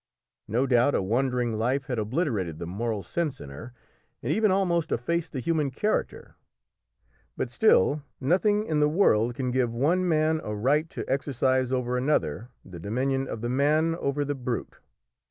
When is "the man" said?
13.41-13.93